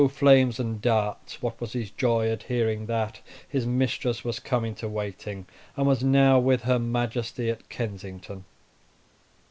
flames 0.09 0.59
and 0.59 0.81
darts! 0.81 1.43
what 1.43 1.61
was 1.61 1.73
his 1.73 1.91
joy 1.91 2.27
at 2.27 2.41
hearing 2.41 2.87
that 2.87 3.21
his 3.47 3.67
mistress 3.67 4.23
was 4.23 4.39
come 4.39 4.65
into 4.65 4.89
waiting, 4.89 5.45
and 5.77 5.85
was 5.85 6.03
now 6.03 6.39
with 6.39 6.63
her 6.63 6.79
Majesty 6.79 7.51
at 7.51 7.69
Kensington! 7.69 8.45